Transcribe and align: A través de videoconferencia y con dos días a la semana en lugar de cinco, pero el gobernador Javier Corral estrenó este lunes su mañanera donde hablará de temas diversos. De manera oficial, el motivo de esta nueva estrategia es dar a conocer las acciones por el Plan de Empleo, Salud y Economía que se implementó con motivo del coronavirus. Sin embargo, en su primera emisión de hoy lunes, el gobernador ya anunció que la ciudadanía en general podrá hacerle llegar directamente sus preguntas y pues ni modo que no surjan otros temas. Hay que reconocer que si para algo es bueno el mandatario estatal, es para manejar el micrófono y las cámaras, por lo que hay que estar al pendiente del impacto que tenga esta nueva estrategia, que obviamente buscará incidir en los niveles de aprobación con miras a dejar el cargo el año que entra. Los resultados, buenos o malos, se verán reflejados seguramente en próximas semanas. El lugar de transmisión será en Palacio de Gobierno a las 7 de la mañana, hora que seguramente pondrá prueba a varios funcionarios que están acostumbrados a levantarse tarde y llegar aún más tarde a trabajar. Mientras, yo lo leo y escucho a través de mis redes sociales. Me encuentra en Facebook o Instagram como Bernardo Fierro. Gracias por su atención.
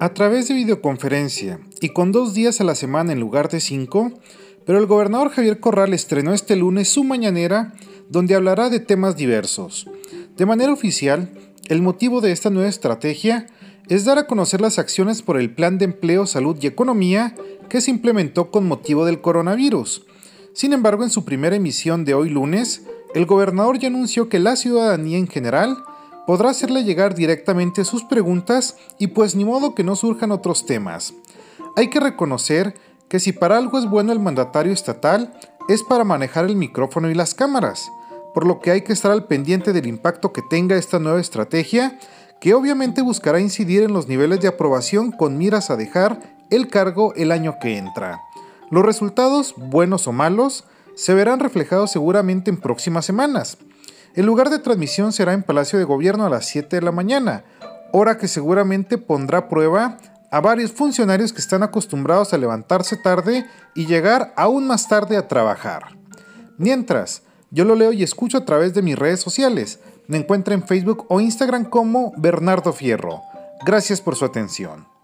A 0.00 0.14
través 0.14 0.46
de 0.46 0.54
videoconferencia 0.54 1.58
y 1.80 1.88
con 1.88 2.12
dos 2.12 2.32
días 2.32 2.60
a 2.60 2.64
la 2.64 2.76
semana 2.76 3.12
en 3.12 3.18
lugar 3.18 3.48
de 3.48 3.58
cinco, 3.58 4.12
pero 4.64 4.78
el 4.78 4.86
gobernador 4.86 5.30
Javier 5.30 5.58
Corral 5.58 5.92
estrenó 5.92 6.32
este 6.32 6.54
lunes 6.54 6.88
su 6.88 7.02
mañanera 7.02 7.74
donde 8.08 8.36
hablará 8.36 8.70
de 8.70 8.78
temas 8.78 9.16
diversos. 9.16 9.88
De 10.36 10.46
manera 10.46 10.72
oficial, 10.72 11.32
el 11.66 11.82
motivo 11.82 12.20
de 12.20 12.30
esta 12.30 12.48
nueva 12.48 12.68
estrategia 12.68 13.46
es 13.88 14.04
dar 14.04 14.18
a 14.18 14.28
conocer 14.28 14.60
las 14.60 14.78
acciones 14.78 15.22
por 15.22 15.36
el 15.36 15.52
Plan 15.52 15.78
de 15.78 15.86
Empleo, 15.86 16.26
Salud 16.26 16.56
y 16.60 16.68
Economía 16.68 17.34
que 17.68 17.80
se 17.80 17.90
implementó 17.90 18.52
con 18.52 18.68
motivo 18.68 19.04
del 19.04 19.20
coronavirus. 19.20 20.06
Sin 20.52 20.72
embargo, 20.72 21.02
en 21.02 21.10
su 21.10 21.24
primera 21.24 21.56
emisión 21.56 22.04
de 22.04 22.14
hoy 22.14 22.30
lunes, 22.30 22.82
el 23.16 23.26
gobernador 23.26 23.80
ya 23.80 23.88
anunció 23.88 24.28
que 24.28 24.38
la 24.38 24.54
ciudadanía 24.54 25.18
en 25.18 25.26
general 25.26 25.78
podrá 26.28 26.50
hacerle 26.50 26.84
llegar 26.84 27.14
directamente 27.14 27.86
sus 27.86 28.04
preguntas 28.04 28.76
y 28.98 29.06
pues 29.06 29.34
ni 29.34 29.46
modo 29.46 29.74
que 29.74 29.82
no 29.82 29.96
surjan 29.96 30.30
otros 30.30 30.66
temas. 30.66 31.14
Hay 31.74 31.88
que 31.88 32.00
reconocer 32.00 32.74
que 33.08 33.18
si 33.18 33.32
para 33.32 33.56
algo 33.56 33.78
es 33.78 33.88
bueno 33.88 34.12
el 34.12 34.20
mandatario 34.20 34.74
estatal, 34.74 35.32
es 35.70 35.82
para 35.82 36.04
manejar 36.04 36.44
el 36.44 36.54
micrófono 36.54 37.08
y 37.08 37.14
las 37.14 37.32
cámaras, 37.32 37.90
por 38.34 38.46
lo 38.46 38.60
que 38.60 38.70
hay 38.70 38.82
que 38.82 38.92
estar 38.92 39.10
al 39.10 39.24
pendiente 39.24 39.72
del 39.72 39.86
impacto 39.86 40.34
que 40.34 40.42
tenga 40.42 40.76
esta 40.76 40.98
nueva 40.98 41.18
estrategia, 41.18 41.98
que 42.42 42.52
obviamente 42.52 43.00
buscará 43.00 43.40
incidir 43.40 43.82
en 43.82 43.94
los 43.94 44.06
niveles 44.06 44.40
de 44.40 44.48
aprobación 44.48 45.12
con 45.12 45.38
miras 45.38 45.70
a 45.70 45.76
dejar 45.76 46.20
el 46.50 46.68
cargo 46.68 47.14
el 47.14 47.32
año 47.32 47.54
que 47.58 47.78
entra. 47.78 48.20
Los 48.70 48.84
resultados, 48.84 49.54
buenos 49.56 50.06
o 50.06 50.12
malos, 50.12 50.64
se 50.94 51.14
verán 51.14 51.40
reflejados 51.40 51.90
seguramente 51.90 52.50
en 52.50 52.58
próximas 52.58 53.06
semanas. 53.06 53.56
El 54.18 54.26
lugar 54.26 54.50
de 54.50 54.58
transmisión 54.58 55.12
será 55.12 55.32
en 55.32 55.44
Palacio 55.44 55.78
de 55.78 55.84
Gobierno 55.84 56.26
a 56.26 56.28
las 56.28 56.46
7 56.46 56.74
de 56.74 56.82
la 56.82 56.90
mañana, 56.90 57.44
hora 57.92 58.18
que 58.18 58.26
seguramente 58.26 58.98
pondrá 58.98 59.48
prueba 59.48 59.96
a 60.32 60.40
varios 60.40 60.72
funcionarios 60.72 61.32
que 61.32 61.40
están 61.40 61.62
acostumbrados 61.62 62.32
a 62.32 62.36
levantarse 62.36 62.96
tarde 62.96 63.46
y 63.76 63.86
llegar 63.86 64.32
aún 64.34 64.66
más 64.66 64.88
tarde 64.88 65.16
a 65.16 65.28
trabajar. 65.28 65.96
Mientras, 66.56 67.22
yo 67.52 67.64
lo 67.64 67.76
leo 67.76 67.92
y 67.92 68.02
escucho 68.02 68.38
a 68.38 68.44
través 68.44 68.74
de 68.74 68.82
mis 68.82 68.98
redes 68.98 69.20
sociales. 69.20 69.78
Me 70.08 70.16
encuentra 70.16 70.52
en 70.52 70.64
Facebook 70.64 71.06
o 71.08 71.20
Instagram 71.20 71.66
como 71.66 72.12
Bernardo 72.16 72.72
Fierro. 72.72 73.22
Gracias 73.64 74.00
por 74.00 74.16
su 74.16 74.24
atención. 74.24 74.97